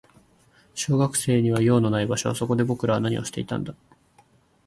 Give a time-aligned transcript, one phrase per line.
[0.73, 2.33] 小学生には用のない場所。
[2.33, 3.75] そこで僕らは何をしていたんだ。